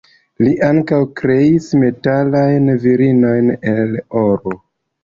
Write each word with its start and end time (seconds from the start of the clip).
Li 0.45 0.53
ankaŭ 0.67 0.99
kreis 1.21 1.67
metalajn 1.83 2.75
virinojn 2.87 3.57
el 3.77 3.97
oro. 4.27 4.61